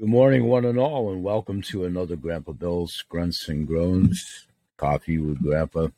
Good 0.00 0.10
morning, 0.10 0.44
one 0.44 0.64
and 0.64 0.78
all, 0.78 1.10
and 1.10 1.24
welcome 1.24 1.60
to 1.62 1.84
another 1.84 2.14
Grandpa 2.14 2.52
Bill's 2.52 3.02
Grunts 3.08 3.48
and 3.48 3.66
Groans 3.66 4.46
Coffee 4.76 5.18
with 5.18 5.42
Grandpa. 5.42 5.88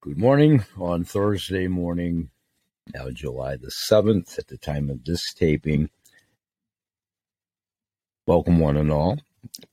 Good 0.00 0.16
morning 0.16 0.64
on 0.78 1.04
Thursday 1.04 1.68
morning, 1.68 2.30
now 2.94 3.10
July 3.10 3.56
the 3.56 3.70
7th, 3.90 4.38
at 4.38 4.46
the 4.46 4.56
time 4.56 4.88
of 4.88 5.04
this 5.04 5.20
taping. 5.34 5.90
Welcome, 8.26 8.58
one 8.58 8.78
and 8.78 8.90
all. 8.90 9.18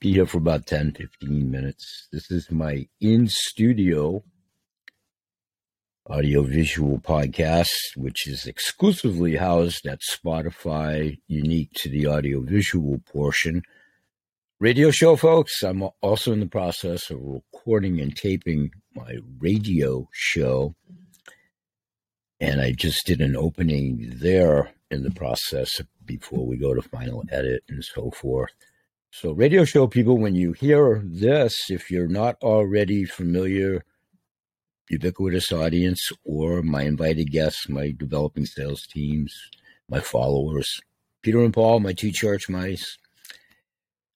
Be 0.01 0.11
here 0.11 0.25
for 0.25 0.39
about 0.39 0.67
10 0.67 0.91
15 0.91 1.49
minutes. 1.49 2.09
This 2.11 2.29
is 2.29 2.51
my 2.51 2.85
in 2.99 3.29
studio 3.29 4.25
audiovisual 6.09 6.99
podcast, 6.99 7.95
which 7.95 8.27
is 8.27 8.45
exclusively 8.45 9.35
housed 9.35 9.85
at 9.85 9.99
Spotify, 10.01 11.19
unique 11.27 11.71
to 11.75 11.89
the 11.89 12.07
audiovisual 12.07 12.99
portion. 13.11 13.61
Radio 14.59 14.91
show, 14.91 15.15
folks. 15.15 15.63
I'm 15.63 15.83
also 16.01 16.33
in 16.33 16.39
the 16.39 16.47
process 16.47 17.09
of 17.09 17.19
recording 17.21 17.99
and 17.99 18.15
taping 18.15 18.71
my 18.95 19.17
radio 19.39 20.07
show. 20.11 20.75
And 22.39 22.59
I 22.59 22.71
just 22.71 23.05
did 23.05 23.21
an 23.21 23.35
opening 23.35 24.13
there 24.15 24.71
in 24.89 25.03
the 25.03 25.11
process 25.11 25.81
before 26.05 26.45
we 26.45 26.57
go 26.57 26.73
to 26.73 26.81
final 26.81 27.23
edit 27.31 27.63
and 27.69 27.83
so 27.83 28.11
forth. 28.11 28.51
So, 29.11 29.31
radio 29.33 29.65
show 29.65 29.87
people, 29.87 30.17
when 30.17 30.35
you 30.35 30.53
hear 30.53 31.01
this, 31.03 31.69
if 31.69 31.91
you're 31.91 32.07
not 32.07 32.37
already 32.41 33.03
familiar 33.05 33.83
ubiquitous 34.89 35.51
audience 35.51 36.11
or 36.23 36.61
my 36.61 36.83
invited 36.83 37.31
guests, 37.31 37.69
my 37.69 37.93
developing 37.97 38.45
sales 38.45 38.85
teams, 38.87 39.33
my 39.89 39.99
followers, 39.99 40.81
Peter 41.21 41.39
and 41.43 41.53
Paul, 41.53 41.79
my 41.79 41.93
two 41.93 42.11
church 42.11 42.49
mice. 42.49 42.97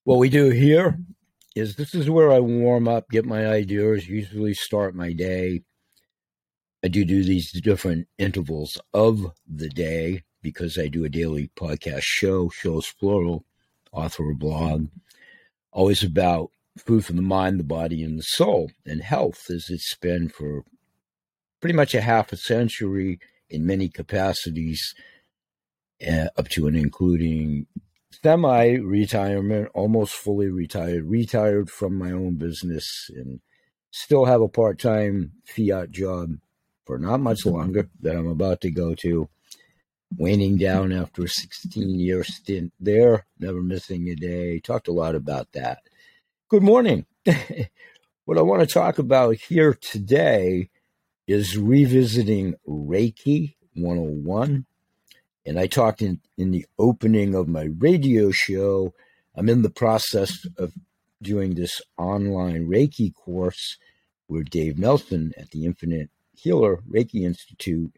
What 0.04 0.20
we 0.20 0.30
do 0.30 0.50
here 0.50 0.98
is 1.56 1.76
this 1.76 1.96
is 1.96 2.10
where 2.10 2.32
I 2.32 2.40
warm 2.40 2.88
up, 2.88 3.10
get 3.10 3.26
my 3.26 3.48
ideas, 3.48 4.08
usually 4.08 4.54
start 4.54 4.96
my 4.96 5.14
day. 5.14 5.64
I 6.84 6.88
do 6.88 7.06
do 7.06 7.24
these 7.24 7.52
different 7.52 8.08
intervals 8.18 8.80
of 8.94 9.32
the 9.48 9.70
day 9.70 10.24
because 10.42 10.78
I 10.78 10.88
do 10.88 11.06
a 11.06 11.10
daily 11.10 11.50
podcast 11.56 12.04
show, 12.04 12.50
shows 12.50 12.94
plural, 13.00 13.46
author 13.92 14.34
blog, 14.34 14.88
always 15.72 16.04
about 16.04 16.52
food 16.78 17.06
for 17.06 17.14
the 17.14 17.22
mind, 17.22 17.60
the 17.60 17.64
body, 17.64 18.04
and 18.04 18.20
the 18.20 18.24
soul, 18.24 18.72
and 18.86 19.02
health 19.02 19.50
as 19.50 19.68
it's 19.70 19.96
been 19.96 20.30
for 20.30 20.64
pretty 21.62 21.76
much 21.76 21.94
a 21.94 22.02
half 22.02 22.32
a 22.32 22.38
century 22.38 23.20
in 23.50 23.66
many 23.66 23.88
capacities, 23.88 24.94
uh, 26.08 26.28
up 26.38 26.50
to 26.50 26.68
and 26.68 26.76
including 26.76 27.68
semi 28.24 28.76
retirement, 28.76 29.70
almost 29.74 30.14
fully 30.14 30.50
retired, 30.50 31.06
retired 31.06 31.70
from 31.70 31.98
my 31.98 32.12
own 32.12 32.36
business, 32.36 33.10
and 33.16 33.40
still 33.92 34.26
have 34.26 34.42
a 34.42 34.48
part 34.48 34.80
time 34.80 35.32
fiat 35.46 35.92
job 35.92 36.32
for 36.86 37.00
not 37.00 37.20
much 37.20 37.46
longer 37.46 37.90
that 38.02 38.16
I'm 38.16 38.28
about 38.28 38.62
to 38.62 38.72
go 38.72 38.94
to. 38.96 39.30
Waning 40.18 40.58
down 40.58 40.92
after 40.92 41.24
a 41.24 41.28
16 41.28 42.00
year 42.00 42.24
stint 42.24 42.74
there, 42.80 43.26
never 43.40 43.62
missing 43.62 44.08
a 44.08 44.16
day. 44.16 44.60
Talked 44.60 44.88
a 44.88 44.94
lot 44.94 45.16
about 45.16 45.52
that. 45.54 45.80
Good 46.48 46.62
morning. 46.62 47.08
what 48.26 48.38
I 48.38 48.44
want 48.44 48.62
to 48.62 48.72
talk 48.72 49.00
about 49.00 49.38
here 49.38 49.74
today 49.74 50.70
is 51.26 51.58
revisiting 51.58 52.54
Reiki 52.70 53.56
101. 53.74 54.68
And 55.48 55.60
I 55.60 55.66
talked 55.66 56.04
in, 56.04 56.20
in 56.38 56.52
the 56.52 56.68
opening 56.78 57.34
of 57.34 57.48
my 57.48 57.70
radio 57.80 58.30
show. 58.30 58.94
I'm 59.36 59.50
in 59.50 59.64
the 59.64 59.72
process 59.72 60.46
of 60.60 60.74
doing 61.20 61.56
this 61.56 61.82
online 61.98 62.68
Reiki 62.68 63.12
course 63.12 63.78
with 64.28 64.52
Dave 64.52 64.78
Nelson 64.78 65.34
at 65.38 65.50
the 65.50 65.66
Infinite 65.66 66.12
Healer 66.36 66.84
Reiki 66.88 67.24
Institute. 67.24 67.92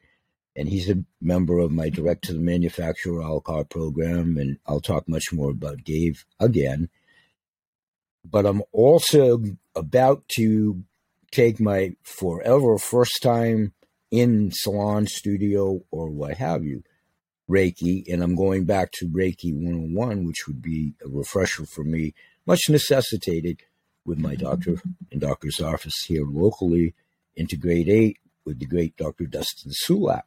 And 0.55 0.69
he's 0.69 0.89
a 0.89 1.03
member 1.19 1.59
of 1.59 1.73
my 1.73 1.89
direct 1.89 2.23
to 2.25 2.33
the 2.33 2.39
manufacturer 2.39 3.19
a 3.19 3.65
program. 3.65 4.37
And 4.37 4.57
I'll 4.65 4.79
talk 4.79 5.09
much 5.09 5.33
more 5.33 5.49
about 5.49 5.83
Dave 5.83 6.23
again 6.39 6.87
but 8.29 8.45
I'm 8.45 8.61
also 8.71 9.41
about 9.75 10.27
to 10.37 10.83
take 11.31 11.59
my 11.59 11.95
forever 12.03 12.77
first 12.77 13.21
time 13.21 13.73
in 14.09 14.49
salon 14.53 15.05
studio 15.07 15.81
or 15.91 16.09
what 16.09 16.37
have 16.37 16.63
you 16.63 16.81
reiki 17.49 18.03
and 18.11 18.23
i'm 18.23 18.35
going 18.35 18.63
back 18.63 18.89
to 18.93 19.05
reiki 19.07 19.53
101 19.53 20.25
which 20.25 20.47
would 20.47 20.61
be 20.61 20.93
a 21.03 21.09
refresher 21.09 21.65
for 21.65 21.83
me 21.83 22.13
much 22.45 22.61
necessitated 22.69 23.59
with 24.05 24.17
my 24.17 24.35
doctor 24.35 24.81
and 25.11 25.19
doctor's 25.19 25.59
office 25.59 26.05
here 26.07 26.25
locally 26.25 26.93
Integr8 27.37 28.15
with 28.45 28.59
the 28.59 28.65
great 28.65 28.95
dr 28.95 29.25
dustin 29.25 29.73
sulak 29.85 30.23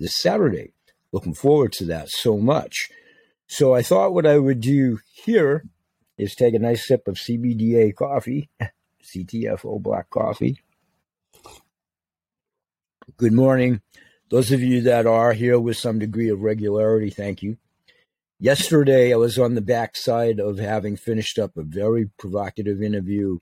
this 0.00 0.16
saturday. 0.16 0.72
Looking 1.12 1.34
forward 1.34 1.72
to 1.74 1.84
that 1.86 2.08
so 2.08 2.38
much. 2.38 2.88
So 3.46 3.74
i 3.74 3.82
thought 3.82 4.14
what 4.14 4.26
i 4.26 4.38
would 4.38 4.60
do 4.60 5.00
here 5.12 5.64
is 6.20 6.34
take 6.34 6.54
a 6.54 6.58
nice 6.58 6.86
sip 6.86 7.08
of 7.08 7.16
CBDA 7.16 7.94
coffee, 7.94 8.50
CTFO 9.02 9.80
black 9.80 10.10
coffee. 10.10 10.60
Good 13.16 13.32
morning. 13.32 13.80
Those 14.30 14.52
of 14.52 14.60
you 14.60 14.82
that 14.82 15.06
are 15.06 15.32
here 15.32 15.58
with 15.58 15.76
some 15.76 15.98
degree 15.98 16.28
of 16.28 16.42
regularity, 16.42 17.10
thank 17.10 17.42
you. 17.42 17.56
Yesterday, 18.38 19.12
I 19.12 19.16
was 19.16 19.38
on 19.38 19.54
the 19.54 19.60
backside 19.60 20.38
of 20.38 20.58
having 20.58 20.96
finished 20.96 21.38
up 21.38 21.56
a 21.56 21.62
very 21.62 22.10
provocative 22.18 22.82
interview 22.82 23.38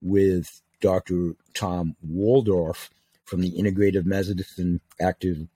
with 0.00 0.62
Dr. 0.80 1.34
Tom 1.54 1.96
Waldorf 2.02 2.90
from 3.24 3.40
the 3.40 3.52
Integrative 3.52 4.04
Medicine 4.04 4.80
Active 5.00 5.46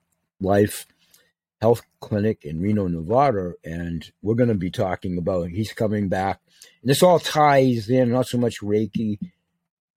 Life 0.41 0.87
Health 1.61 1.83
Clinic 2.01 2.45
in 2.45 2.61
Reno, 2.61 2.87
Nevada, 2.87 3.55
and 3.65 4.11
we're 4.23 4.35
going 4.35 4.51
to 4.51 4.55
be 4.55 4.71
talking 4.71 5.17
about 5.17 5.49
he's 5.49 5.73
coming 5.73 6.09
back. 6.09 6.41
And 6.83 6.91
this 6.91 7.03
all 7.03 7.19
ties 7.19 7.89
in, 7.89 8.11
not 8.11 8.27
so 8.27 8.39
much 8.39 8.61
Reiki 8.63 9.19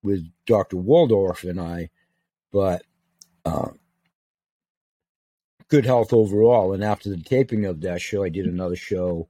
with 0.02 0.26
Dr. 0.46 0.78
Waldorf 0.78 1.44
and 1.44 1.60
I, 1.60 1.90
but 2.52 2.84
uh, 3.46 3.70
good 5.68 5.86
health 5.86 6.14
overall. 6.14 6.74
And 6.74 6.84
after 6.84 7.10
the 7.10 7.22
taping 7.22 7.66
of 7.66 7.82
that 7.82 8.02
show, 8.02 8.24
I 8.24 8.30
did 8.30 8.46
another 8.46 8.78
show, 8.78 9.28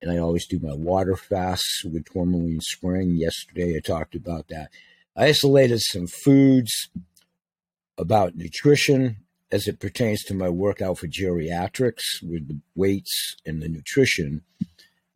and 0.00 0.10
I 0.10 0.18
always 0.18 0.46
do 0.46 0.60
my 0.60 0.74
water 0.74 1.16
fasts 1.16 1.84
with 1.84 2.04
tourmaline 2.04 2.60
spring. 2.60 3.16
Yesterday, 3.16 3.76
I 3.76 3.80
talked 3.80 4.14
about 4.14 4.48
that. 4.48 4.70
I 5.16 5.26
isolated 5.26 5.80
some 5.80 6.06
foods 6.06 6.88
about 7.98 8.36
nutrition 8.36 9.18
as 9.52 9.68
it 9.68 9.78
pertains 9.78 10.24
to 10.24 10.34
my 10.34 10.48
workout 10.48 10.98
for 10.98 11.06
geriatrics 11.06 12.22
with 12.22 12.48
the 12.48 12.58
weights 12.74 13.36
and 13.44 13.62
the 13.62 13.68
nutrition 13.68 14.40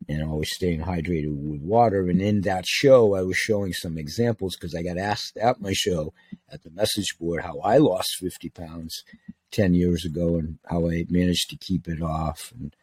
and 0.07 0.23
always 0.23 0.53
staying 0.53 0.81
hydrated 0.81 1.35
with 1.35 1.61
water. 1.61 2.07
And 2.07 2.21
in 2.21 2.41
that 2.41 2.65
show, 2.65 3.15
I 3.15 3.23
was 3.23 3.35
showing 3.35 3.73
some 3.73 3.97
examples 3.97 4.55
because 4.55 4.75
I 4.75 4.83
got 4.83 4.97
asked 4.97 5.37
at 5.37 5.59
my 5.59 5.73
show 5.73 6.13
at 6.49 6.63
the 6.63 6.69
message 6.69 7.17
board 7.19 7.43
how 7.43 7.59
I 7.59 7.77
lost 7.77 8.17
50 8.19 8.49
pounds 8.51 9.03
10 9.51 9.73
years 9.73 10.05
ago 10.05 10.37
and 10.37 10.59
how 10.69 10.87
I 10.87 11.05
managed 11.09 11.49
to 11.49 11.57
keep 11.57 11.87
it 11.87 12.01
off 12.01 12.53
and 12.57 12.75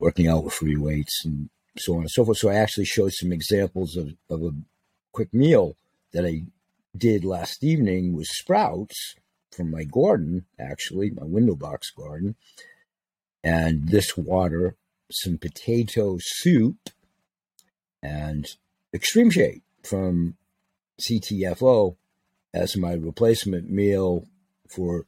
working 0.00 0.26
out 0.26 0.44
with 0.44 0.54
free 0.54 0.76
weights 0.76 1.22
and 1.24 1.48
so 1.78 1.94
on 1.94 2.00
and 2.00 2.10
so 2.10 2.24
forth. 2.24 2.38
So 2.38 2.50
I 2.50 2.56
actually 2.56 2.86
showed 2.86 3.12
some 3.12 3.32
examples 3.32 3.96
of, 3.96 4.14
of 4.28 4.42
a 4.42 4.50
quick 5.12 5.32
meal 5.32 5.76
that 6.12 6.26
I 6.26 6.42
did 6.96 7.24
last 7.24 7.62
evening 7.62 8.14
with 8.14 8.26
sprouts 8.26 9.14
from 9.50 9.70
my 9.70 9.84
garden, 9.84 10.46
actually, 10.58 11.10
my 11.10 11.24
window 11.24 11.54
box 11.54 11.90
garden. 11.90 12.36
And 13.42 13.88
this 13.88 14.16
water, 14.16 14.76
some 15.10 15.38
potato 15.38 16.18
soup, 16.20 16.90
and 18.02 18.46
extreme 18.92 19.30
shade 19.30 19.62
from 19.82 20.36
CTFO 21.00 21.96
as 22.52 22.76
my 22.76 22.92
replacement 22.92 23.70
meal 23.70 24.26
for 24.68 25.06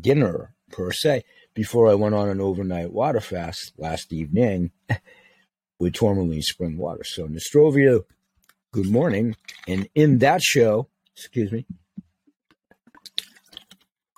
dinner, 0.00 0.54
per 0.70 0.92
se, 0.92 1.24
before 1.54 1.88
I 1.88 1.94
went 1.94 2.14
on 2.14 2.28
an 2.28 2.40
overnight 2.40 2.92
water 2.92 3.20
fast 3.20 3.72
last 3.76 4.12
evening 4.12 4.70
with 5.78 5.94
tourmaline 5.94 6.42
spring 6.42 6.76
water. 6.76 7.04
So, 7.04 7.26
Nostrovia, 7.26 8.04
good 8.72 8.90
morning. 8.90 9.36
And 9.66 9.88
in 9.94 10.18
that 10.18 10.42
show, 10.42 10.88
excuse 11.16 11.50
me, 11.50 11.66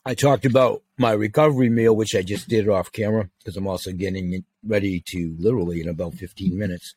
I 0.04 0.14
talked 0.14 0.44
about 0.44 0.82
my 0.98 1.12
recovery 1.12 1.68
meal, 1.68 1.94
which 1.94 2.14
I 2.16 2.22
just 2.22 2.48
did 2.48 2.68
off 2.68 2.90
camera 2.90 3.30
because 3.38 3.56
I'm 3.56 3.68
also 3.68 3.92
getting 3.92 4.44
ready 4.64 5.02
to 5.06 5.36
literally 5.38 5.80
in 5.80 5.88
about 5.88 6.14
15 6.14 6.58
minutes 6.58 6.94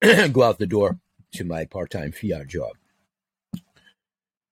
go 0.32 0.42
out 0.42 0.58
the 0.58 0.66
door 0.66 0.98
to 1.34 1.44
my 1.44 1.64
part 1.64 1.90
time 1.90 2.12
fiat 2.12 2.48
job. 2.48 2.72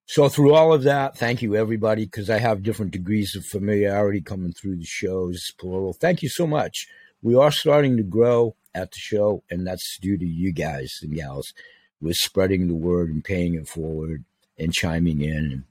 So, 0.07 0.29
through 0.29 0.55
all 0.55 0.73
of 0.73 0.83
that, 0.85 1.17
thank 1.17 1.41
you 1.41 1.55
everybody 1.55 2.05
because 2.05 2.31
I 2.31 2.39
have 2.39 2.63
different 2.63 2.93
degrees 2.93 3.37
of 3.37 3.45
familiarity 3.45 4.21
coming 4.21 4.53
through 4.53 4.77
the 4.77 4.85
shows, 4.85 5.41
plural. 5.59 5.93
Thank 5.93 6.23
you 6.23 6.29
so 6.29 6.47
much. 6.47 6.87
We 7.23 7.35
are 7.37 7.53
starting 7.53 7.97
to 7.97 8.03
grow. 8.03 8.57
at 8.73 8.93
the 8.93 8.99
show, 8.99 9.43
and 9.51 9.67
that's 9.67 9.99
due 10.01 10.17
to 10.17 10.25
you 10.25 10.53
guys 10.53 11.01
and 11.03 11.15
gals 11.15 11.53
with 12.01 12.17
spreading 12.17 12.69
the 12.69 12.75
word 12.75 13.11
and 13.11 13.25
paying 13.25 13.55
it 13.55 13.69
forward 13.69 14.25
and 14.59 14.73
chiming 14.73 15.21
in 15.23 15.53
and 15.53 15.65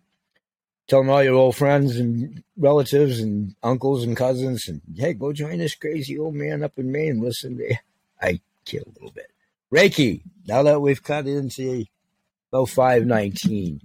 telling 0.89 1.09
all 1.09 1.23
your 1.23 1.35
old 1.35 1.55
friends 1.55 1.97
and 1.97 2.43
relatives 2.57 3.19
and 3.19 3.55
uncles 3.61 4.03
and 4.03 4.17
cousins 4.17 4.67
and 4.67 4.81
hey, 4.95 5.13
go 5.13 5.31
join 5.31 5.59
this 5.59 5.75
crazy 5.75 6.17
old 6.17 6.33
man 6.33 6.63
up 6.63 6.77
in 6.77 6.91
Maine. 6.91 7.21
Listen 7.21 7.57
to 7.57 7.75
I 8.21 8.41
kill 8.65 8.83
a 8.85 8.93
little 8.93 9.11
bit. 9.11 9.31
Reiki, 9.73 10.23
now 10.47 10.63
that 10.63 10.81
we've 10.81 11.03
cut 11.03 11.27
into 11.27 11.85
about 12.51 12.69
519. 12.69 13.79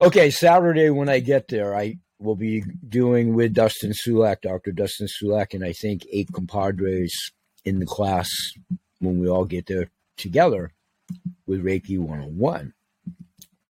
Okay, 0.00 0.30
Saturday 0.30 0.90
when 0.90 1.08
I 1.08 1.18
get 1.18 1.48
there, 1.48 1.76
I 1.76 1.98
will 2.20 2.36
be 2.36 2.62
doing 2.88 3.34
with 3.34 3.54
Dustin 3.54 3.92
Sulak, 3.92 4.42
Dr. 4.42 4.70
Dustin 4.70 5.08
Sulak, 5.08 5.52
and 5.52 5.64
I 5.64 5.72
think 5.72 6.06
eight 6.12 6.28
compadres 6.32 7.32
in 7.64 7.80
the 7.80 7.86
class 7.86 8.30
when 9.00 9.18
we 9.18 9.28
all 9.28 9.44
get 9.44 9.66
there 9.66 9.90
together 10.16 10.72
with 11.46 11.64
Reiki 11.64 11.98
101. 11.98 12.72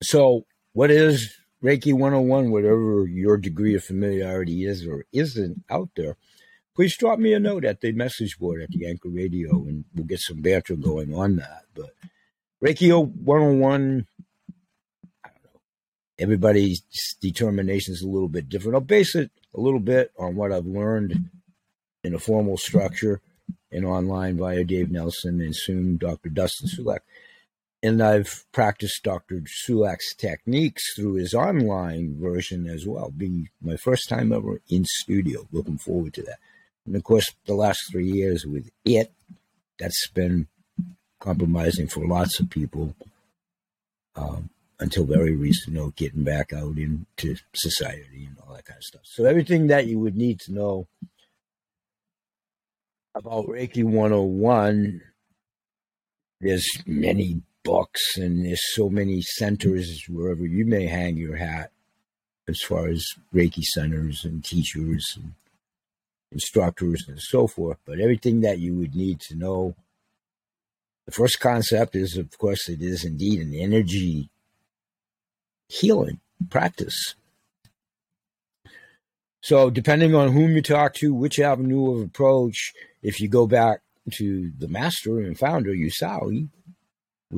So, 0.03 0.45
what 0.73 0.91
is 0.91 1.35
Reiki 1.65 1.95
101? 1.95 2.51
Whatever 2.51 3.07
your 3.07 3.39
degree 3.39 3.75
of 3.75 3.83
familiarity 3.83 4.67
is 4.67 4.87
or 4.87 5.07
isn't 5.13 5.65
out 5.71 5.89
there, 5.97 6.19
please 6.77 6.95
drop 6.95 7.19
me 7.19 7.33
a 7.33 7.41
note 7.41 7.65
at 7.65 7.81
the 7.81 7.93
message 7.93 8.39
board 8.39 8.61
at 8.61 8.69
the 8.69 8.87
Anchor 8.87 9.09
Radio 9.09 9.51
and 9.65 9.87
we'll 9.95 10.05
get 10.05 10.21
some 10.21 10.43
banter 10.43 10.77
going 10.77 11.15
on 11.15 11.37
that. 11.37 11.63
But 11.75 11.95
Reiki 12.63 12.91
101, 12.93 14.07
I 15.25 15.29
don't 15.29 15.45
know. 15.45 15.61
Everybody's 16.19 16.83
determination 17.23 17.95
is 17.95 18.03
a 18.03 18.09
little 18.09 18.29
bit 18.29 18.51
different. 18.51 18.75
I'll 18.75 18.83
base 18.83 19.15
it 19.15 19.31
a 19.55 19.61
little 19.61 19.81
bit 19.81 20.13
on 20.19 20.37
what 20.37 20.53
I've 20.53 20.67
learned 20.67 21.31
in 22.03 22.15
a 22.15 22.19
formal 22.19 22.59
structure 22.59 23.23
and 23.73 23.87
online 23.87 24.37
via 24.37 24.65
Dave 24.65 24.91
Nelson 24.91 25.41
and 25.41 25.57
soon 25.57 25.97
Dr. 25.97 26.29
Dustin 26.29 26.69
Sulak. 26.69 27.01
And 27.85 28.03
I've 28.03 28.47
practiced 28.51 29.03
Dr. 29.03 29.43
Sulak's 29.69 30.15
techniques 30.15 30.83
through 30.97 31.17
his 31.17 31.35
online 31.35 32.19
version 32.19 32.67
as 32.67 32.87
well, 32.87 33.13
being 33.15 33.51
my 33.61 33.77
first 33.77 34.09
time 34.09 34.33
ever 34.33 34.63
in 34.71 34.87
studio. 34.87 35.47
Looking 35.53 35.77
forward 35.77 36.15
to 36.15 36.23
that. 36.23 36.39
And 36.87 36.97
of 36.97 37.05
course, 37.05 37.31
the 37.45 37.53
last 37.53 37.81
three 37.93 38.11
years 38.11 38.47
with 38.47 38.71
it, 38.87 39.13
that's 39.79 40.09
been 40.15 40.49
compromising 41.21 41.87
for 41.87 42.07
lots 42.07 42.41
of 42.41 42.49
people 42.49 42.95
um, 44.17 44.49
until 44.81 45.05
very 45.05 45.37
recent, 45.37 45.75
you 45.75 45.83
know, 45.83 45.93
getting 45.95 46.25
back 46.25 46.55
out 46.55 46.79
into 46.79 47.37
society 47.55 48.25
and 48.25 48.39
all 48.47 48.55
that 48.55 48.65
kind 48.65 48.79
of 48.79 48.85
stuff. 48.85 49.03
So 49.05 49.27
everything 49.27 49.67
that 49.67 49.87
you 49.87 49.99
would 49.99 50.17
need 50.17 50.41
to 50.41 50.55
know 50.55 50.87
about 53.15 53.45
Reiki 53.47 53.85
101, 53.85 55.03
there's 56.41 56.67
many 56.87 57.43
books 57.65 58.17
and 58.17 58.45
there's 58.45 58.75
so 58.75 58.89
many 58.89 59.23
centers 59.23 60.05
wherever 60.09 60.47
you 60.47 60.65
may 60.65 60.87
hang 60.87 61.17
your 61.17 61.37
hat 61.37 61.73
as 62.47 62.61
far 62.61 62.89
as 62.89 63.05
Reiki 63.35 63.63
centers 63.63 64.25
and 64.25 64.45
teachers 64.45 65.15
and 65.17 65.33
instructors 66.31 67.05
and 67.09 67.19
so 67.19 67.47
forth. 67.47 67.79
But 67.87 68.01
everything 68.01 68.43
that 68.43 68.59
you 68.59 68.75
would 68.75 68.95
need 68.95 69.21
to 69.29 69.35
know. 69.35 69.75
The 71.07 71.13
first 71.13 71.39
concept 71.41 71.97
is, 71.97 72.17
of 72.17 72.37
course, 72.39 72.69
it 72.69 72.81
is 72.81 73.05
indeed 73.05 73.41
an 73.41 73.55
energy 73.55 74.31
healing 75.69 76.21
practice. 76.51 77.15
So, 79.43 79.69
depending 79.69 80.15
on 80.15 80.33
whom 80.33 80.53
you 80.53 80.63
talk 80.63 80.95
to, 80.95 81.13
which 81.13 81.39
avenue 81.39 81.91
of 81.91 82.01
approach, 82.01 82.73
if 83.03 83.21
you 83.21 83.29
go 83.29 83.47
back 83.47 83.81
to 84.13 84.51
the 84.59 84.69
master 84.69 85.21
and 85.21 85.39
founder, 85.39 85.73
which 85.73 85.91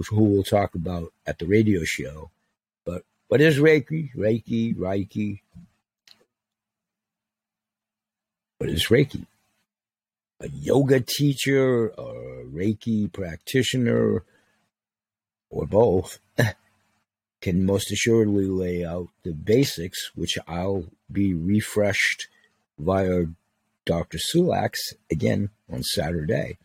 who 0.03 0.25
we'll 0.25 0.43
talk 0.43 0.75
about 0.75 1.13
at 1.27 1.39
the 1.39 1.47
radio 1.47 1.83
show. 1.85 2.31
But 2.85 3.03
what 3.29 3.41
is 3.41 3.59
Reiki? 3.59 4.15
Reiki, 4.15 4.75
Reiki. 4.75 5.41
What 8.59 8.71
is 8.71 8.87
Reiki? 8.87 9.27
A 10.41 10.49
yoga 10.49 11.01
teacher, 11.01 11.89
a 11.89 12.45
Reiki 12.45 13.11
practitioner, 13.13 14.23
or 15.51 15.67
both 15.67 16.19
can 17.41 17.65
most 17.65 17.91
assuredly 17.91 18.47
lay 18.47 18.85
out 18.85 19.09
the 19.23 19.33
basics, 19.33 20.11
which 20.15 20.39
I'll 20.47 20.85
be 21.11 21.33
refreshed 21.33 22.29
via 22.79 23.27
Dr. 23.85 24.19
Sulak's 24.19 24.95
again 25.11 25.51
on 25.73 25.83
Saturday. 25.83 26.59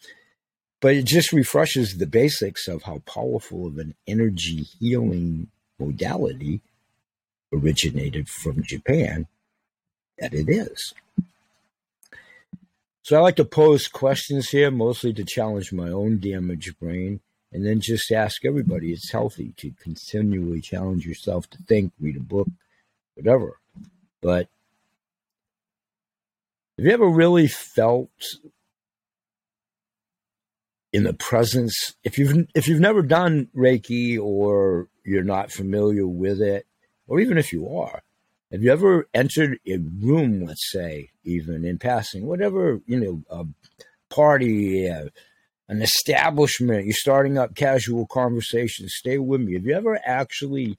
But 0.81 0.95
it 0.95 1.06
just 1.06 1.31
refreshes 1.31 1.98
the 1.98 2.07
basics 2.07 2.68
of 2.68 2.83
how 2.83 3.00
powerful 3.06 3.68
of 3.68 3.78
an 3.78 3.94
energy 4.07 4.63
healing 4.80 5.48
modality 5.80 6.62
originated 7.54 8.28
from 8.28 8.63
Japan 8.63 9.28
that 10.18 10.33
it 10.33 10.50
is. 10.50 10.94
So 13.04 13.18
I 13.18 13.19
like 13.19 13.36
to 13.38 13.45
pose 13.45 13.88
questions 13.88 14.50
here, 14.50 14.72
mostly 14.72 15.13
to 15.13 15.24
challenge 15.24 15.72
my 15.72 15.89
own 15.89 16.19
damaged 16.19 16.80
brain 16.80 17.19
and 17.51 17.66
then 17.66 17.81
just 17.81 18.12
ask 18.12 18.45
everybody. 18.45 18.92
It's 18.92 19.12
healthy 19.12 19.54
to 19.57 19.74
continually 19.81 20.62
challenge 20.62 21.06
yourself 21.06 21.50
to 21.51 21.57
think, 21.63 21.92
read 22.00 22.16
a 22.18 22.22
book, 22.22 22.48
whatever. 23.16 23.60
But 24.22 24.48
have 26.77 26.86
you 26.86 26.92
ever 26.92 27.07
really 27.07 27.48
felt 27.48 28.10
in 30.93 31.03
the 31.03 31.13
presence 31.13 31.95
if 32.03 32.17
you've 32.17 32.47
if 32.53 32.67
you've 32.67 32.79
never 32.79 33.01
done 33.01 33.47
Reiki 33.55 34.19
or 34.19 34.88
you're 35.03 35.23
not 35.23 35.51
familiar 35.51 36.05
with 36.07 36.41
it, 36.41 36.65
or 37.07 37.19
even 37.19 37.38
if 37.38 37.51
you 37.53 37.67
are, 37.77 38.03
have 38.51 38.61
you 38.61 38.71
ever 38.71 39.07
entered 39.13 39.59
a 39.65 39.77
room, 39.77 40.45
let's 40.45 40.71
say, 40.71 41.09
even 41.23 41.63
in 41.63 41.77
passing, 41.77 42.25
whatever, 42.25 42.81
you 42.85 42.99
know, 42.99 43.23
a 43.29 43.45
party, 44.13 44.89
uh, 44.89 45.07
an 45.69 45.81
establishment, 45.81 46.85
you're 46.85 46.93
starting 46.93 47.38
up 47.38 47.55
casual 47.55 48.05
conversations, 48.07 48.93
stay 48.93 49.17
with 49.17 49.41
me. 49.41 49.53
Have 49.53 49.65
you 49.65 49.73
ever 49.73 49.99
actually 50.05 50.77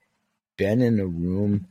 been 0.58 0.82
in 0.82 1.00
a 1.00 1.06
room 1.06 1.66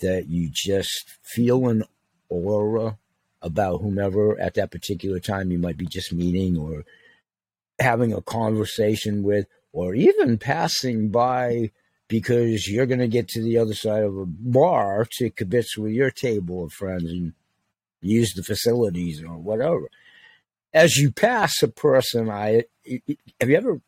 that 0.00 0.28
you 0.28 0.50
just 0.52 1.08
feel 1.22 1.68
an 1.68 1.84
aura 2.28 2.98
about 3.40 3.80
whomever 3.80 4.38
at 4.40 4.54
that 4.54 4.72
particular 4.72 5.20
time 5.20 5.52
you 5.52 5.58
might 5.58 5.76
be 5.76 5.86
just 5.86 6.12
meeting 6.12 6.56
or 6.56 6.84
having 7.78 8.12
a 8.12 8.22
conversation 8.22 9.22
with, 9.22 9.46
or 9.72 9.94
even 9.94 10.38
passing 10.38 11.10
by 11.10 11.70
because 12.08 12.68
you're 12.68 12.86
going 12.86 13.00
to 13.00 13.08
get 13.08 13.28
to 13.28 13.42
the 13.42 13.58
other 13.58 13.74
side 13.74 14.02
of 14.02 14.16
a 14.16 14.26
bar 14.26 15.06
to 15.18 15.30
kibitz 15.30 15.76
with 15.76 15.92
your 15.92 16.10
table 16.10 16.64
of 16.64 16.72
friends 16.72 17.10
and 17.10 17.32
use 18.00 18.32
the 18.34 18.42
facilities 18.42 19.22
or 19.22 19.36
whatever 19.36 19.88
as 20.76 20.96
you 20.96 21.10
pass 21.10 21.62
a 21.62 21.68
person, 21.68 22.28
I 22.28 22.64
have 23.40 23.48
you 23.48 23.56
ever 23.56 23.80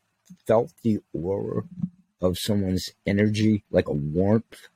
felt 0.47 0.73
the 0.83 1.01
aura 1.13 1.65
of 2.23 2.39
someone's 2.39 2.89
energy, 3.07 3.63
like 3.71 3.89
a 3.89 3.93
warmth? 3.93 4.69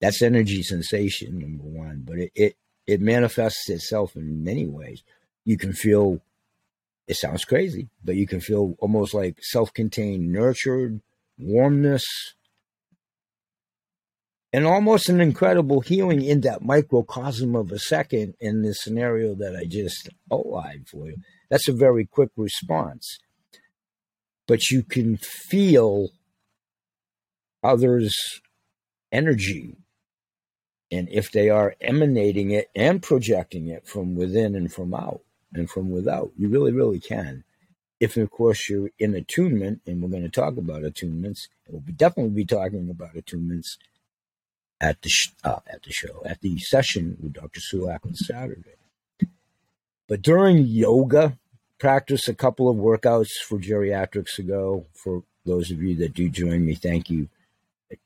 That's 0.00 0.22
energy 0.22 0.62
sensation, 0.62 1.38
number 1.38 1.64
one, 1.64 2.02
but 2.04 2.18
it, 2.18 2.32
it, 2.34 2.56
it 2.86 3.00
manifests 3.00 3.68
itself 3.68 4.16
in 4.16 4.44
many 4.44 4.66
ways. 4.66 5.02
You 5.44 5.56
can 5.56 5.72
feel, 5.72 6.20
it 7.06 7.16
sounds 7.16 7.44
crazy, 7.44 7.88
but 8.04 8.16
you 8.16 8.26
can 8.26 8.40
feel 8.40 8.76
almost 8.78 9.14
like 9.14 9.38
self 9.42 9.72
contained, 9.72 10.32
nurtured, 10.32 11.00
warmness, 11.38 12.04
and 14.52 14.66
almost 14.66 15.08
an 15.08 15.20
incredible 15.20 15.80
healing 15.80 16.22
in 16.22 16.42
that 16.42 16.62
microcosm 16.62 17.56
of 17.56 17.72
a 17.72 17.78
second 17.78 18.34
in 18.38 18.62
the 18.62 18.74
scenario 18.74 19.34
that 19.34 19.56
I 19.56 19.64
just 19.64 20.10
outlined 20.30 20.88
for 20.88 21.06
you. 21.06 21.16
That's 21.48 21.68
a 21.68 21.72
very 21.72 22.04
quick 22.04 22.30
response. 22.36 23.18
But 24.46 24.70
you 24.70 24.82
can 24.82 25.16
feel 25.16 26.10
others' 27.62 28.40
energy. 29.10 29.76
And 30.92 31.08
if 31.10 31.32
they 31.32 31.48
are 31.48 31.74
emanating 31.80 32.50
it 32.50 32.70
and 32.76 33.02
projecting 33.02 33.66
it 33.66 33.88
from 33.88 34.14
within 34.14 34.54
and 34.54 34.70
from 34.70 34.92
out 34.92 35.22
and 35.54 35.68
from 35.68 35.90
without, 35.90 36.32
you 36.36 36.48
really, 36.48 36.70
really 36.70 37.00
can. 37.00 37.44
If, 37.98 38.18
of 38.18 38.30
course, 38.30 38.68
you're 38.68 38.90
in 38.98 39.14
attunement, 39.14 39.80
and 39.86 40.02
we're 40.02 40.10
going 40.10 40.24
to 40.24 40.28
talk 40.28 40.58
about 40.58 40.82
attunements, 40.82 41.48
we'll 41.66 41.82
definitely 41.96 42.34
be 42.34 42.44
talking 42.44 42.90
about 42.90 43.14
attunements 43.14 43.78
at 44.82 45.00
the 45.00 45.08
sh- 45.08 45.32
uh, 45.44 45.60
at 45.72 45.84
the 45.84 45.92
show 45.92 46.22
at 46.26 46.40
the 46.40 46.58
session 46.58 47.16
with 47.20 47.34
Dr. 47.34 47.60
Sulak 47.60 48.04
on 48.04 48.14
Saturday. 48.14 48.74
But 50.08 50.20
during 50.20 50.58
yoga, 50.58 51.38
practice 51.78 52.28
a 52.28 52.34
couple 52.34 52.68
of 52.68 52.76
workouts 52.76 53.30
for 53.46 53.58
geriatrics 53.58 54.38
ago. 54.38 54.86
For 54.92 55.22
those 55.46 55.70
of 55.70 55.80
you 55.80 55.94
that 55.96 56.14
do 56.14 56.28
join 56.28 56.66
me, 56.66 56.74
thank 56.74 57.08
you 57.08 57.28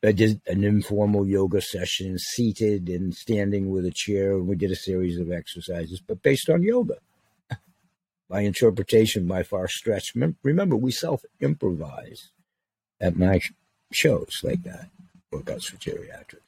I 0.05 0.13
did 0.13 0.41
an 0.47 0.65
informal 0.65 1.27
yoga 1.27 1.61
session, 1.61 2.19
seated 2.19 2.89
and 2.89 3.15
standing 3.15 3.71
with 3.71 3.87
a 3.87 3.93
chair, 3.95 4.33
and 4.33 4.47
we 4.47 4.57
did 4.57 4.71
a 4.71 4.77
series 4.77 5.19
of 5.19 5.31
exercises, 5.31 6.01
but 6.07 6.23
based 6.23 6.49
on 6.49 6.63
yoga. 6.63 6.97
My 8.29 8.41
interpretation 8.41 9.27
by 9.27 9.43
far 9.43 9.69
stretched. 9.69 10.17
Remember, 10.43 10.77
we 10.77 10.91
self 10.93 11.23
improvise 11.41 12.31
at 13.01 13.17
my 13.17 13.41
shows 13.93 14.41
like 14.43 14.63
that, 14.65 14.89
workouts 15.33 15.67
for 15.67 15.77
geriatrics. 15.77 16.41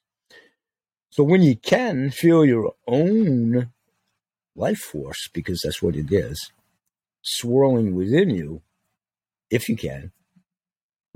So 1.11 1.23
when 1.23 1.42
you 1.42 1.57
can 1.57 2.11
feel 2.11 2.45
your 2.45 2.75
own 2.87 3.71
life 4.57 4.78
force, 4.78 5.28
because 5.33 5.61
that's 5.62 5.83
what 5.83 5.97
it 5.97 6.11
is, 6.11 6.52
swirling 7.23 7.95
within 7.95 8.30
you, 8.30 8.62
if 9.50 9.68
you 9.68 9.76
can, 9.76 10.12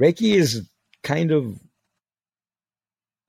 Reiki 0.00 0.34
is 0.34 0.68
kind 1.02 1.30
of 1.30 1.60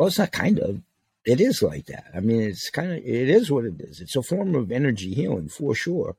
well, 0.03 0.09
it's 0.09 0.19
not 0.19 0.33
kind 0.33 0.59
of. 0.59 0.81
It 1.25 1.39
is 1.39 1.63
like 1.63 1.85
that. 1.85 2.07
I 2.13 2.19
mean, 2.19 2.41
it's 2.41 2.69
kind 2.69 2.91
of, 2.91 2.97
it 2.97 3.29
is 3.29 3.49
what 3.49 3.63
it 3.63 3.79
is. 3.79 4.01
It's 4.01 4.17
a 4.17 4.21
form 4.21 4.53
of 4.53 4.69
energy 4.69 5.13
healing 5.13 5.47
for 5.47 5.73
sure. 5.73 6.17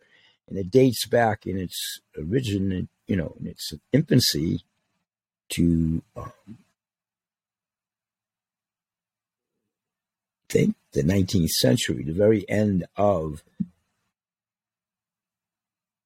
And 0.49 0.57
it 0.57 0.71
dates 0.71 1.05
back 1.07 1.47
in 1.47 1.59
its 1.59 2.01
origin, 2.17 2.89
you 3.07 3.17
know, 3.17 3.37
in 3.39 3.47
its 3.47 3.75
infancy 3.93 4.63
to, 5.51 6.03
um, 6.17 6.33
I 6.49 6.55
think, 10.49 10.77
the 10.93 11.03
19th 11.03 11.51
century, 11.51 12.05
the 12.05 12.15
very 12.15 12.49
end 12.49 12.87
of. 12.97 13.43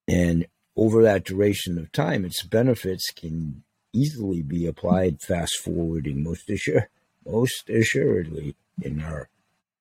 And 0.09 0.49
over 0.75 1.01
that 1.05 1.23
duration 1.23 1.79
of 1.79 1.93
time, 1.93 2.25
its 2.25 2.43
benefits 2.43 3.13
can 3.15 3.63
easily 3.93 4.43
be 4.43 4.67
applied 4.67 5.23
fast 5.23 5.57
forwarding 5.59 6.25
most 6.25 6.51
of 6.51 6.55
assured 6.57 6.89
most 7.29 7.69
assuredly 7.69 8.57
in 8.81 9.03
our 9.03 9.29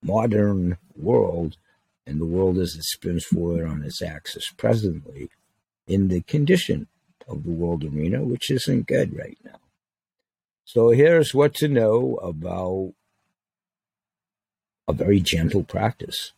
modern 0.04 0.77
world 0.96 1.58
and 2.06 2.20
the 2.20 2.25
world 2.25 2.58
as 2.58 2.75
it 2.75 2.84
spins 2.84 3.25
forward 3.25 3.68
on 3.68 3.84
its 3.84 4.01
axis 4.01 4.51
presently 4.56 5.30
in 5.88 6.08
the 6.08 6.22
condition 6.22 6.88
of 7.27 7.44
the 7.44 7.51
world 7.51 7.84
arena, 7.84 8.24
which 8.24 8.50
isn't 8.50 8.88
good 8.88 9.16
right 9.18 9.38
now. 9.44 9.60
So 10.63 10.89
here's 10.89 11.34
what 11.34 11.54
to 11.56 11.68
know 11.68 12.16
about 12.16 12.94
a 14.88 14.94
very 14.94 15.20
gentle 15.20 15.63
practice, 15.63 16.34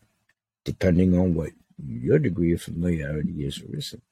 depending 0.64 1.18
on 1.18 1.36
what 1.36 1.52
your 1.84 2.20
degree 2.20 2.54
of 2.54 2.62
familiarity 2.62 3.46
is 3.46 3.62
or 3.62 3.76
isn't. 3.76 4.04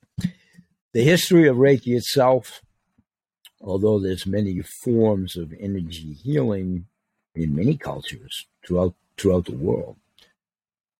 The 0.93 1.03
history 1.03 1.47
of 1.47 1.57
Reiki 1.57 1.95
itself 1.95 2.61
although 3.61 3.99
there's 3.99 4.25
many 4.25 4.61
forms 4.83 5.35
of 5.35 5.53
energy 5.59 6.13
healing 6.13 6.85
in 7.35 7.55
many 7.55 7.77
cultures 7.77 8.47
throughout 8.65 8.93
throughout 9.17 9.45
the 9.45 9.55
world. 9.55 9.95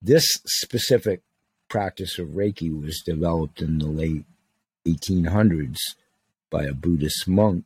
This 0.02 0.26
specific 0.46 1.22
practice 1.70 2.18
of 2.18 2.30
Reiki 2.30 2.70
was 2.70 3.02
developed 3.06 3.62
in 3.62 3.78
the 3.78 3.88
late 3.88 4.26
1800s 4.86 5.78
by 6.50 6.64
a 6.64 6.74
Buddhist 6.74 7.28
monk 7.28 7.66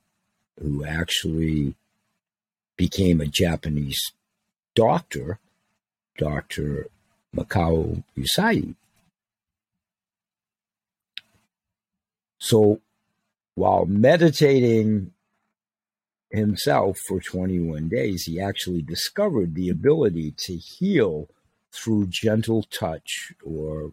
who 0.60 0.83
actually 0.83 1.75
became 2.77 3.21
a 3.21 3.27
Japanese 3.27 4.00
doctor, 4.75 5.39
Dr. 6.17 6.88
Mikao 7.36 8.03
Usui. 8.17 8.75
So 12.39 12.81
while 13.62 13.86
meditating 13.86 15.12
himself 16.32 16.98
for 17.08 17.20
21 17.22 17.89
days, 17.89 18.24
he 18.24 18.41
actually 18.41 18.82
discovered 18.82 19.53
the 19.53 19.70
ability 19.70 20.34
to 20.36 20.56
heal 20.56 21.30
through 21.72 22.08
gentle 22.08 22.63
touch 22.63 23.34
or 23.46 23.91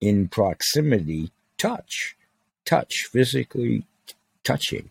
in 0.00 0.28
proximity 0.28 1.32
touch, 1.58 2.16
touch, 2.64 3.08
physically 3.10 3.84
touching. 4.44 4.88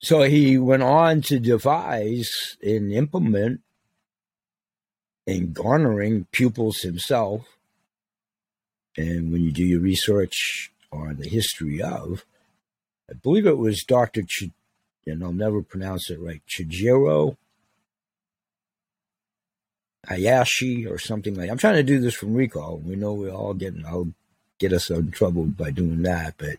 So 0.00 0.22
he 0.22 0.56
went 0.56 0.82
on 0.82 1.20
to 1.28 1.38
devise 1.38 2.56
and 2.62 2.90
implement 2.90 3.60
and 5.26 5.52
garnering 5.52 6.26
pupils 6.32 6.78
himself 6.78 7.57
and 8.98 9.30
when 9.30 9.42
you 9.42 9.52
do 9.52 9.64
your 9.64 9.80
research 9.80 10.72
on 10.90 11.16
the 11.18 11.28
history 11.28 11.80
of, 11.80 12.24
I 13.08 13.14
believe 13.14 13.46
it 13.46 13.56
was 13.56 13.84
Dr. 13.84 14.22
Ch- 14.22 14.50
and 15.06 15.22
I'll 15.22 15.32
never 15.32 15.62
pronounce 15.62 16.10
it 16.10 16.20
right, 16.20 16.42
Chijiro 16.48 17.36
Hayashi 20.08 20.84
or 20.84 20.98
something 20.98 21.34
like. 21.34 21.48
I'm 21.48 21.58
trying 21.58 21.76
to 21.76 21.82
do 21.84 22.00
this 22.00 22.14
from 22.14 22.34
recall. 22.34 22.78
We 22.78 22.96
know 22.96 23.14
we're 23.14 23.30
all 23.30 23.54
getting. 23.54 23.86
I'll 23.86 24.12
get 24.58 24.72
us 24.72 24.90
in 24.90 25.12
trouble 25.12 25.44
by 25.44 25.70
doing 25.70 26.02
that, 26.02 26.34
but 26.36 26.56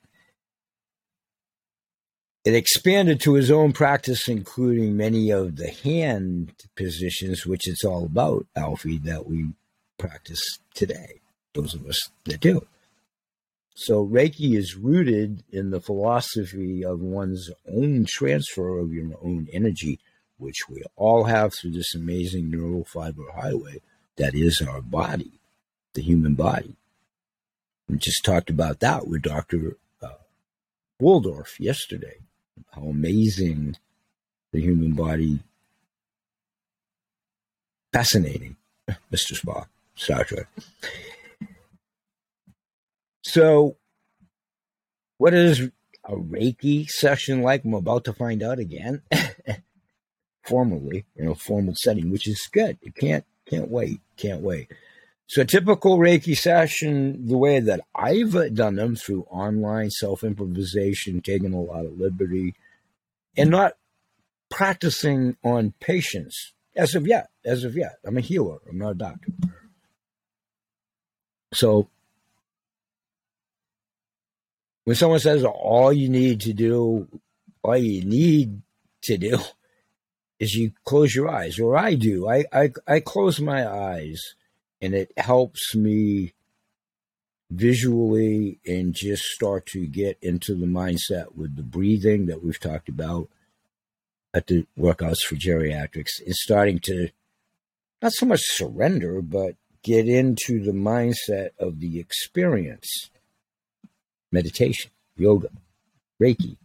it 2.46 2.56
expanded 2.56 3.20
to 3.22 3.34
his 3.34 3.52
own 3.52 3.74
practice, 3.74 4.30
including 4.30 4.96
many 4.96 5.30
of 5.30 5.58
the 5.58 5.70
hand 5.70 6.54
positions, 6.76 7.46
which 7.46 7.68
it's 7.68 7.84
all 7.84 8.06
about, 8.06 8.48
Alfie, 8.56 8.98
that 9.00 9.28
we 9.28 9.50
practice 9.98 10.42
today 10.74 11.19
those 11.60 11.74
of 11.74 11.86
us 11.86 12.10
that 12.26 12.40
do. 12.40 12.66
So 13.76 14.06
Reiki 14.06 14.58
is 14.58 14.76
rooted 14.76 15.44
in 15.52 15.72
the 15.72 15.80
philosophy 15.80 16.84
of 16.84 17.00
one's 17.00 17.50
own 17.68 18.06
transfer 18.08 18.78
of 18.80 18.92
your 18.92 19.12
own 19.22 19.48
energy, 19.54 20.00
which 20.38 20.68
we 20.70 20.84
all 20.96 21.26
have 21.26 21.54
through 21.54 21.72
this 21.72 21.96
amazing 21.96 22.52
neural 22.52 22.84
fiber 22.84 23.24
highway 23.34 23.82
that 24.18 24.36
is 24.36 24.62
our 24.62 24.82
body, 24.82 25.32
the 25.94 26.02
human 26.02 26.36
body. 26.36 26.76
We 27.88 27.98
just 27.98 28.24
talked 28.24 28.50
about 28.50 28.82
that 28.82 29.08
with 29.08 29.22
Dr. 29.22 29.78
Uh, 30.02 30.10
Waldorf 31.00 31.60
yesterday, 31.60 32.18
how 32.72 32.84
amazing 32.84 33.78
the 34.52 34.62
human 34.62 34.92
body, 34.92 35.40
fascinating, 37.94 38.58
Mr. 39.12 39.40
Spock, 39.40 39.68
Star 39.96 40.26
Trek. 40.26 40.48
So, 43.32 43.78
what 45.20 45.36
is 45.36 45.70
a 46.04 46.16
Reiki 46.16 46.90
session 46.90 47.44
like? 47.44 47.64
I'm 47.64 47.76
about 47.76 48.06
to 48.06 48.14
find 48.14 48.42
out 48.42 48.58
again, 48.58 49.04
formally, 50.44 51.06
in 51.16 51.28
a 51.28 51.36
formal 51.36 51.76
setting, 51.76 52.10
which 52.10 52.28
is 52.28 52.50
good. 52.52 52.80
You 52.82 52.92
can't 52.92 53.24
can't 53.48 53.70
wait, 53.70 54.02
can't 54.18 54.42
wait. 54.42 54.72
So, 55.28 55.44
a 55.44 55.46
typical 55.46 56.00
Reiki 56.00 56.36
session, 56.36 57.28
the 57.28 57.38
way 57.38 57.60
that 57.60 57.82
I've 57.94 58.36
uh, 58.36 58.50
done 58.50 58.78
them 58.78 58.96
through 58.96 59.28
online 59.30 59.92
self 59.92 60.24
improvisation, 60.24 61.22
taking 61.22 61.54
a 61.54 61.62
lot 61.62 61.86
of 61.86 62.00
liberty, 62.00 62.56
and 63.38 63.52
not 63.52 63.74
practicing 64.50 65.38
on 65.44 65.76
patients 65.80 66.54
as 66.76 66.96
of 66.96 67.06
yet. 67.06 67.30
As 67.46 67.64
of 67.64 67.78
yet, 67.78 67.98
I'm 68.04 68.18
a 68.18 68.22
healer. 68.22 68.58
I'm 68.68 68.80
not 68.80 68.94
a 68.94 68.96
doctor. 68.96 69.32
So 71.54 71.90
when 74.86 74.96
someone 74.96 75.20
says 75.20 75.44
all 75.44 75.94
you 75.94 76.10
need 76.10 76.42
to 76.42 76.54
do, 76.54 77.08
all 77.64 77.78
you 77.78 78.04
need 78.04 78.62
to 79.04 79.18
do 79.18 79.38
is 80.40 80.54
you 80.54 80.72
close 80.86 81.14
your 81.14 81.30
eyes, 81.30 81.60
or 81.60 81.78
I 81.78 81.96
do. 81.96 82.28
I, 82.28 82.46
I, 82.52 82.72
I 82.88 83.00
close 83.00 83.40
my 83.40 83.68
eyes 83.68 84.22
and 84.82 84.94
it 84.94 85.12
helps 85.18 85.76
me 85.76 86.34
visually 87.52 88.60
and 88.66 88.94
just 88.94 89.24
start 89.24 89.66
to 89.66 89.88
get 89.88 90.18
into 90.22 90.56
the 90.56 90.68
mindset 90.68 91.36
with 91.36 91.56
the 91.56 91.64
breathing 91.64 92.28
that 92.28 92.44
we've 92.44 92.60
talked 92.60 92.90
about 92.90 93.28
at 94.34 94.48
the 94.48 94.66
workouts 94.78 95.22
for 95.28 95.36
geriatrics 95.36 96.22
is 96.26 96.42
starting 96.42 96.80
to 96.80 97.10
not 98.02 98.14
so 98.14 98.26
much 98.26 98.42
surrender, 98.44 99.22
but 99.22 99.56
get 99.84 100.08
into 100.08 100.64
the 100.64 100.72
mindset 100.72 101.50
of 101.60 101.80
the 101.80 102.00
experience 102.00 103.10
meditation, 104.32 104.92
yoga, 105.16 105.50
Reiki. 106.22 106.58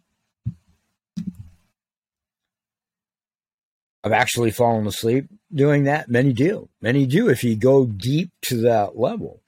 I've 4.03 4.13
actually 4.13 4.51
fallen 4.51 4.87
asleep 4.87 5.29
doing 5.53 5.85
that. 5.85 6.11
Many 6.11 6.35
do. 6.35 6.69
Many 6.83 7.07
do. 7.07 7.29
If 7.31 7.43
you 7.43 7.57
go 7.57 7.87
deep 7.87 8.31
to 8.43 8.61
that 8.63 8.99
level, 8.99 9.41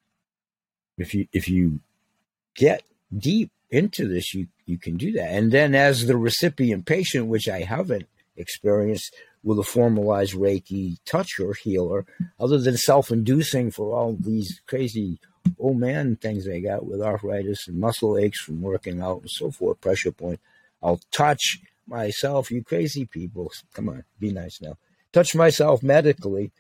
if 0.97 1.15
you 1.15 1.29
if 1.33 1.47
you 1.49 1.81
get 2.55 2.83
deep 3.17 3.51
into 3.71 4.09
this, 4.09 4.33
you 4.33 4.47
you 4.65 4.79
can 4.79 4.97
do 4.97 5.13
that. 5.13 5.31
And 5.31 5.53
then 5.53 5.75
as 5.75 6.07
the 6.07 6.17
recipient 6.17 6.87
patient, 6.87 7.27
which 7.27 7.49
I 7.49 7.61
haven't 7.61 8.07
experienced 8.37 9.15
with 9.43 9.59
a 9.59 9.63
formalized 9.63 10.35
Reiki 10.35 10.97
toucher 11.05 11.53
healer, 11.63 12.07
other 12.41 12.59
than 12.59 12.77
self-inducing 12.77 13.71
for 13.71 13.95
all 13.95 14.17
these 14.19 14.61
crazy 14.67 15.21
old 15.59 15.79
man 15.79 16.17
things 16.17 16.49
I 16.49 16.61
got 16.61 16.87
with 16.87 17.03
arthritis 17.03 17.69
and 17.69 17.79
muscle 17.79 18.19
aches 18.19 18.41
from 18.41 18.63
working 18.63 19.01
out 19.01 19.23
and 19.23 19.31
so 19.31 19.51
forth, 19.51 19.81
pressure 19.81 20.13
point. 20.13 20.41
I'll 20.83 21.01
touch 21.11 21.61
myself, 21.87 22.51
you 22.51 22.63
crazy 22.63 23.07
people. 23.07 23.51
Come 23.73 23.89
on, 23.89 24.05
be 24.19 24.33
nice 24.33 24.61
now. 24.61 24.77
Touch 25.13 25.35
myself 25.35 25.83
medically, 25.83 26.53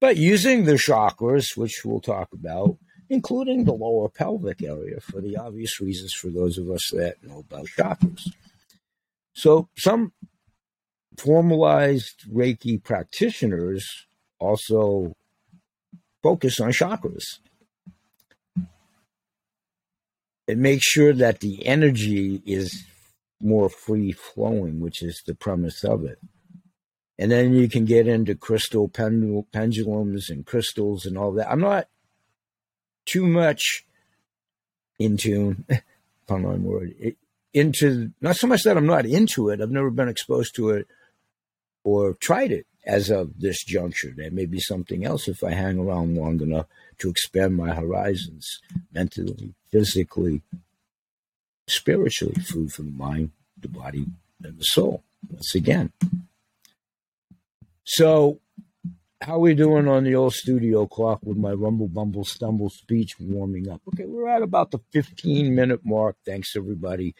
but 0.00 0.16
using 0.16 0.64
the 0.64 0.72
chakras, 0.72 1.56
which 1.56 1.82
we'll 1.84 2.00
talk 2.00 2.32
about, 2.32 2.76
including 3.08 3.64
the 3.64 3.72
lower 3.72 4.08
pelvic 4.08 4.62
area 4.62 5.00
for 5.00 5.20
the 5.20 5.36
obvious 5.36 5.80
reasons 5.80 6.12
for 6.12 6.28
those 6.28 6.58
of 6.58 6.70
us 6.70 6.90
that 6.92 7.22
know 7.22 7.44
about 7.50 7.66
chakras. 7.66 8.28
So, 9.32 9.68
some 9.76 10.12
formalized 11.16 12.24
Reiki 12.32 12.82
practitioners 12.82 14.06
also 14.38 15.14
focus 16.22 16.60
on 16.60 16.70
chakras. 16.70 17.38
It 20.50 20.58
makes 20.58 20.84
sure 20.84 21.12
that 21.12 21.40
the 21.40 21.66
energy 21.66 22.42
is 22.44 22.84
more 23.40 23.68
free 23.68 24.12
flowing, 24.12 24.80
which 24.80 25.02
is 25.02 25.22
the 25.26 25.34
premise 25.34 25.84
of 25.84 26.04
it. 26.04 26.18
And 27.18 27.30
then 27.30 27.52
you 27.52 27.68
can 27.68 27.84
get 27.84 28.06
into 28.06 28.34
crystal 28.34 28.88
pendulums 28.88 30.30
and 30.30 30.46
crystals 30.46 31.06
and 31.06 31.18
all 31.18 31.32
that. 31.32 31.50
I'm 31.50 31.60
not 31.60 31.88
too 33.04 33.26
much 33.26 33.84
in 34.98 35.16
tune, 35.16 35.64
pun 36.26 36.44
on 36.44 36.64
word, 36.64 36.94
into 37.52 38.12
not 38.20 38.36
so 38.36 38.46
much 38.46 38.62
that 38.62 38.76
I'm 38.76 38.86
not 38.86 39.06
into 39.06 39.50
it. 39.50 39.60
I've 39.60 39.70
never 39.70 39.90
been 39.90 40.08
exposed 40.08 40.54
to 40.56 40.70
it 40.70 40.86
or 41.84 42.14
tried 42.14 42.52
it 42.52 42.66
as 42.84 43.10
of 43.10 43.38
this 43.38 43.62
juncture. 43.64 44.12
There 44.16 44.30
may 44.30 44.46
be 44.46 44.60
something 44.60 45.04
else 45.04 45.28
if 45.28 45.42
I 45.44 45.52
hang 45.52 45.78
around 45.78 46.16
long 46.16 46.40
enough 46.40 46.66
to 46.98 47.10
expand 47.10 47.56
my 47.56 47.74
horizons 47.74 48.46
mentally, 48.92 49.54
physically, 49.70 50.42
spiritually, 51.66 52.34
food 52.42 52.72
for 52.72 52.82
the 52.82 52.90
mind, 52.90 53.30
the 53.58 53.68
body, 53.68 54.06
and 54.42 54.58
the 54.58 54.64
soul. 54.64 55.02
Once 55.28 55.54
again. 55.54 55.92
So, 57.84 58.40
how 59.20 59.34
are 59.34 59.40
we 59.40 59.54
doing 59.54 59.86
on 59.86 60.04
the 60.04 60.14
old 60.14 60.32
studio 60.32 60.86
clock 60.86 61.20
with 61.22 61.36
my 61.36 61.52
rumble 61.52 61.88
bumble 61.88 62.24
stumble 62.24 62.70
speech 62.70 63.16
warming 63.20 63.68
up? 63.68 63.82
Okay, 63.88 64.06
we're 64.06 64.28
at 64.28 64.42
about 64.42 64.70
the 64.70 64.78
15 64.92 65.54
minute 65.54 65.80
mark. 65.84 66.16
Thanks, 66.24 66.56
everybody. 66.56 67.14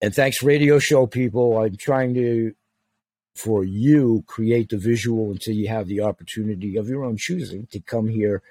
And 0.00 0.14
thanks, 0.14 0.42
radio 0.42 0.78
show 0.78 1.06
people. 1.06 1.58
I'm 1.58 1.76
trying 1.76 2.14
to 2.14 2.54
for 3.36 3.64
you 3.64 4.24
create 4.26 4.70
the 4.70 4.78
visual 4.78 5.30
until 5.30 5.54
you 5.54 5.68
have 5.68 5.86
the 5.86 6.00
opportunity 6.00 6.76
of 6.76 6.88
your 6.88 7.04
own 7.04 7.16
choosing 7.18 7.66
to 7.72 7.80
come 7.80 8.08
here 8.08 8.42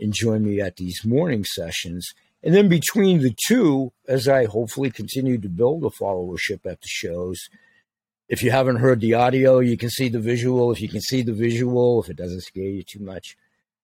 and 0.00 0.12
join 0.12 0.44
me 0.44 0.60
at 0.60 0.76
these 0.76 1.04
morning 1.04 1.44
sessions. 1.44 2.08
And 2.42 2.54
then 2.54 2.68
between 2.68 3.20
the 3.20 3.34
two, 3.48 3.92
as 4.06 4.28
I 4.28 4.44
hopefully 4.44 4.90
continue 4.90 5.38
to 5.38 5.48
build 5.48 5.84
a 5.84 5.88
followership 5.88 6.64
at 6.64 6.80
the 6.80 6.88
shows, 6.88 7.48
if 8.28 8.42
you 8.42 8.50
haven't 8.50 8.76
heard 8.76 9.00
the 9.00 9.14
audio, 9.14 9.58
you 9.58 9.76
can 9.76 9.90
see 9.90 10.08
the 10.08 10.20
visual. 10.20 10.70
If 10.70 10.80
you 10.80 10.88
can 10.88 11.00
see 11.00 11.22
the 11.22 11.32
visual, 11.32 12.02
if 12.02 12.10
it 12.10 12.16
doesn't 12.16 12.42
scare 12.42 12.64
you 12.64 12.82
too 12.82 13.00
much, 13.00 13.36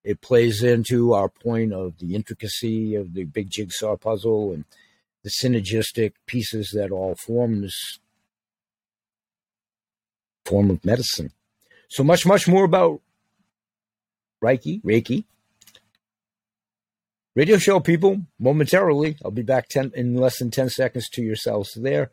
it 0.05 0.21
plays 0.21 0.63
into 0.63 1.15
our 1.15 1.31
point 1.31 1.73
of 1.73 1.99
the 1.99 2.15
intricacy 2.15 2.95
of 2.95 3.15
the 3.15 3.25
big 3.25 3.51
jigsaw 3.51 3.97
puzzle 3.97 4.53
and 4.53 4.67
the 5.23 5.31
synergistic 5.31 6.13
pieces 6.27 6.73
that 6.75 6.91
all 6.91 7.15
form 7.15 7.63
this 7.63 7.99
form 10.45 10.71
of 10.71 10.85
medicine. 10.85 11.33
So 11.89 12.05
much, 12.05 12.27
much 12.27 12.49
more 12.49 12.65
about 12.65 13.01
Reiki, 14.43 14.83
Reiki. 14.83 15.25
Radio 17.35 17.59
show 17.59 17.81
people, 17.81 18.23
momentarily. 18.39 19.17
I'll 19.25 19.31
be 19.31 19.43
back 19.43 19.69
10, 19.69 19.93
in 19.95 20.15
less 20.15 20.39
than 20.39 20.51
10 20.51 20.71
seconds 20.71 21.09
to 21.11 21.23
yourselves 21.23 21.73
there. 21.75 22.11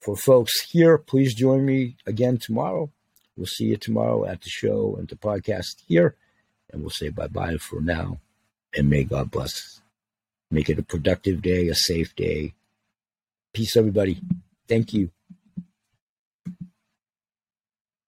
For 0.00 0.16
folks 0.16 0.68
here, 0.70 0.98
please 0.98 1.34
join 1.34 1.64
me 1.64 1.96
again 2.06 2.38
tomorrow. 2.38 2.90
We'll 3.36 3.46
see 3.46 3.66
you 3.66 3.76
tomorrow 3.76 4.24
at 4.24 4.42
the 4.42 4.48
show 4.48 4.96
and 4.98 5.08
the 5.08 5.16
podcast 5.16 5.82
here. 5.86 6.16
And 6.70 6.82
we'll 6.82 6.90
say 6.90 7.08
bye 7.08 7.28
bye 7.28 7.56
for 7.56 7.80
now. 7.80 8.18
And 8.76 8.88
may 8.88 9.04
God 9.04 9.30
bless. 9.30 9.80
Make 10.50 10.68
it 10.68 10.78
a 10.78 10.82
productive 10.82 11.42
day, 11.42 11.68
a 11.68 11.74
safe 11.74 12.14
day. 12.14 12.54
Peace, 13.52 13.76
everybody. 13.76 14.20
Thank 14.68 14.92
you. 14.92 15.10